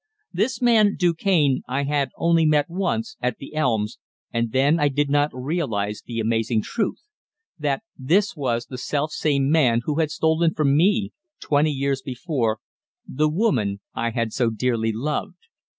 [0.33, 3.99] This man Du Cane I had only met once, at the Elms,
[4.33, 7.03] and then I did not realize the amazing truth
[7.59, 12.57] that this was the selfsame man who had stolen from me, twenty years before,
[13.07, 15.37] the woman I had so dearly loved.